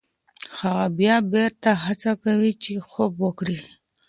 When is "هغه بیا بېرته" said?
0.59-1.69